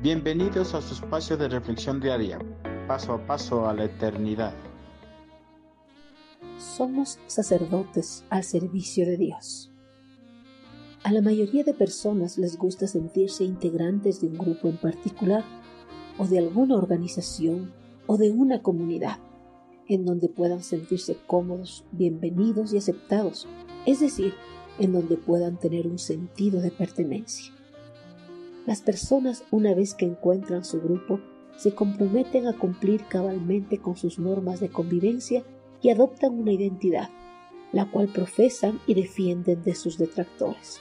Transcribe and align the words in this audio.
Bienvenidos 0.00 0.74
a 0.74 0.80
su 0.80 0.94
espacio 0.94 1.36
de 1.36 1.48
reflexión 1.48 1.98
diaria, 1.98 2.38
paso 2.86 3.14
a 3.14 3.26
paso 3.26 3.68
a 3.68 3.74
la 3.74 3.86
eternidad. 3.86 4.54
Somos 6.56 7.18
sacerdotes 7.26 8.24
al 8.30 8.44
servicio 8.44 9.04
de 9.04 9.16
Dios. 9.16 9.72
A 11.02 11.10
la 11.10 11.20
mayoría 11.20 11.64
de 11.64 11.74
personas 11.74 12.38
les 12.38 12.56
gusta 12.56 12.86
sentirse 12.86 13.42
integrantes 13.42 14.20
de 14.20 14.28
un 14.28 14.38
grupo 14.38 14.68
en 14.68 14.76
particular 14.76 15.44
o 16.16 16.28
de 16.28 16.38
alguna 16.38 16.76
organización 16.76 17.72
o 18.06 18.18
de 18.18 18.30
una 18.30 18.62
comunidad 18.62 19.18
en 19.88 20.04
donde 20.04 20.28
puedan 20.28 20.62
sentirse 20.62 21.16
cómodos, 21.26 21.84
bienvenidos 21.90 22.72
y 22.72 22.76
aceptados, 22.76 23.48
es 23.84 23.98
decir, 23.98 24.32
en 24.78 24.92
donde 24.92 25.16
puedan 25.16 25.58
tener 25.58 25.88
un 25.88 25.98
sentido 25.98 26.60
de 26.60 26.70
pertenencia. 26.70 27.57
Las 28.68 28.82
personas, 28.82 29.44
una 29.50 29.72
vez 29.72 29.94
que 29.94 30.04
encuentran 30.04 30.62
su 30.62 30.78
grupo, 30.82 31.20
se 31.56 31.74
comprometen 31.74 32.46
a 32.46 32.52
cumplir 32.52 33.02
cabalmente 33.06 33.78
con 33.78 33.96
sus 33.96 34.18
normas 34.18 34.60
de 34.60 34.68
convivencia 34.68 35.42
y 35.80 35.88
adoptan 35.88 36.38
una 36.38 36.52
identidad, 36.52 37.08
la 37.72 37.90
cual 37.90 38.08
profesan 38.08 38.78
y 38.86 38.92
defienden 38.92 39.62
de 39.62 39.74
sus 39.74 39.96
detractores. 39.96 40.80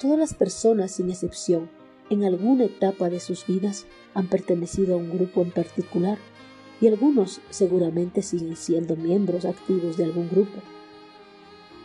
Todas 0.00 0.18
las 0.18 0.34
personas, 0.34 0.90
sin 0.90 1.10
excepción, 1.10 1.70
en 2.10 2.24
alguna 2.24 2.64
etapa 2.64 3.08
de 3.08 3.20
sus 3.20 3.46
vidas 3.46 3.86
han 4.12 4.26
pertenecido 4.26 4.94
a 4.94 4.98
un 4.98 5.16
grupo 5.16 5.42
en 5.42 5.52
particular 5.52 6.18
y 6.80 6.88
algunos 6.88 7.40
seguramente 7.50 8.20
siguen 8.20 8.56
siendo 8.56 8.96
miembros 8.96 9.44
activos 9.44 9.96
de 9.96 10.06
algún 10.06 10.28
grupo. 10.28 10.60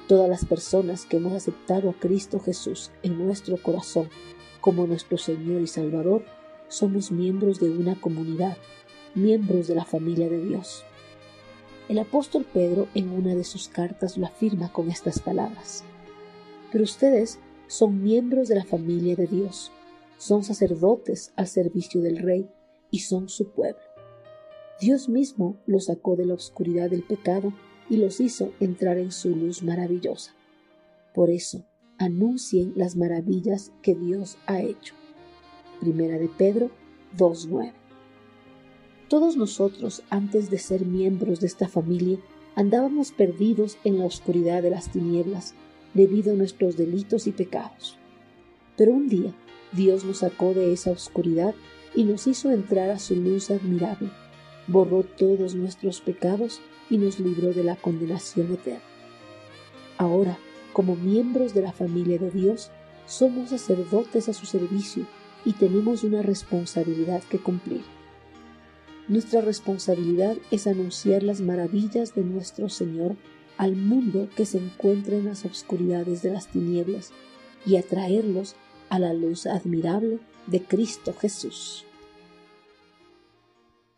Todas 0.08 0.28
las 0.28 0.46
personas 0.46 1.06
que 1.06 1.18
hemos 1.18 1.34
aceptado 1.34 1.92
a 1.92 1.94
Cristo 1.94 2.40
Jesús 2.40 2.90
en 3.04 3.20
nuestro 3.24 3.58
corazón 3.58 4.10
como 4.62 4.88
nuestro 4.88 5.18
Señor 5.18 5.62
y 5.62 5.68
Salvador, 5.68 6.24
somos 6.68 7.12
miembros 7.12 7.60
de 7.60 7.70
una 7.70 8.00
comunidad, 8.00 8.58
miembros 9.16 9.68
de 9.68 9.76
la 9.76 9.86
familia 9.86 10.30
de 10.30 10.44
Dios. 10.44 10.84
El 11.88 11.98
apóstol 12.00 12.46
Pedro 12.52 12.88
en 12.94 13.10
una 13.10 13.34
de 13.34 13.44
sus 13.44 13.68
cartas 13.68 14.18
lo 14.18 14.28
afirma 14.28 14.72
con 14.72 14.90
estas 14.92 15.20
palabras. 15.20 15.84
Pero 16.72 16.84
ustedes 16.84 17.40
son 17.68 18.04
miembros 18.04 18.48
de 18.48 18.56
la 18.56 18.66
familia 18.66 19.16
de 19.16 19.26
Dios, 19.26 19.72
son 20.18 20.44
sacerdotes 20.44 21.34
al 21.36 21.48
servicio 21.48 22.02
del 22.02 22.18
Rey 22.18 22.50
y 22.92 23.00
son 23.00 23.30
su 23.30 23.50
pueblo. 23.52 23.82
Dios 24.80 25.10
mismo 25.10 25.58
los 25.66 25.86
sacó 25.86 26.16
de 26.16 26.26
la 26.26 26.36
oscuridad 26.36 26.90
del 26.90 27.04
pecado 27.04 27.54
y 27.90 27.98
los 27.98 28.20
hizo 28.20 28.54
entrar 28.60 28.98
en 28.98 29.12
su 29.12 29.36
luz 29.36 29.64
maravillosa. 29.64 30.36
Por 31.14 31.30
eso, 31.30 31.66
anuncien 32.00 32.74
las 32.76 32.96
maravillas 32.96 33.72
que 33.84 33.94
Dios 33.94 34.38
ha 34.48 34.62
hecho. 34.62 34.96
Primera 35.80 36.18
de 36.18 36.30
Pedro 36.30 36.72
2.9. 37.18 37.74
Todos 39.10 39.38
nosotros, 39.38 40.04
antes 40.10 40.50
de 40.50 40.58
ser 40.58 40.86
miembros 40.86 41.40
de 41.40 41.48
esta 41.48 41.68
familia, 41.68 42.18
andábamos 42.56 43.12
perdidos 43.12 43.78
en 43.84 44.00
la 44.00 44.06
oscuridad 44.06 44.64
de 44.64 44.70
las 44.72 44.92
tinieblas 44.92 45.54
debido 45.94 46.34
a 46.34 46.36
nuestros 46.36 46.78
delitos 46.78 47.28
y 47.28 47.32
pecados. 47.32 47.98
Pero 48.78 48.94
un 48.94 49.08
día 49.08 49.34
Dios 49.72 50.06
nos 50.06 50.20
sacó 50.20 50.54
de 50.54 50.72
esa 50.72 50.92
oscuridad 50.92 51.54
y 51.96 52.04
nos 52.04 52.28
hizo 52.28 52.52
entrar 52.52 52.90
a 52.92 53.00
su 53.00 53.16
luz 53.16 53.52
admirable, 53.52 54.10
borró 54.68 55.04
todos 55.04 55.56
nuestros 55.56 56.02
pecados 56.02 56.62
y 56.90 56.98
nos 56.98 57.20
libró 57.20 57.54
de 57.54 57.64
la 57.64 57.76
condenación 57.76 58.54
eterna. 58.54 58.82
Ahora, 59.98 60.40
como 60.74 60.96
miembros 60.96 61.54
de 61.54 61.62
la 61.62 61.72
familia 61.72 62.18
de 62.18 62.32
Dios, 62.32 62.72
somos 63.06 63.50
sacerdotes 63.50 64.30
a 64.30 64.34
su 64.34 64.46
servicio 64.46 65.06
y 65.46 65.54
tenemos 65.54 66.04
una 66.04 66.22
responsabilidad 66.22 67.24
que 67.24 67.40
cumplir. 67.40 67.82
Nuestra 69.08 69.42
responsabilidad 69.42 70.38
es 70.52 70.68
anunciar 70.68 71.24
las 71.24 71.42
maravillas 71.42 72.14
de 72.14 72.24
nuestro 72.24 72.70
Señor 72.70 73.16
al 73.58 73.76
mundo 73.76 74.30
que 74.36 74.46
se 74.46 74.60
encuentra 74.60 75.16
en 75.16 75.26
las 75.26 75.46
oscuridades 75.46 76.22
de 76.22 76.32
las 76.32 76.48
tinieblas 76.48 77.12
y 77.66 77.78
atraerlos 77.78 78.56
a 78.90 79.00
la 79.00 79.14
luz 79.14 79.48
admirable 79.48 80.20
de 80.48 80.64
Cristo 80.64 81.14
Jesús. 81.20 81.86